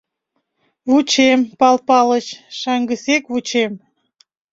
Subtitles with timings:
[0.89, 2.27] —Вучем, Пал Палыч,
[2.59, 3.71] шаҥгысек вучем!